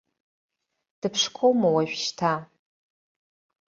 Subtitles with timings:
[0.99, 2.33] Дыԥшқоума уажәшьҭа.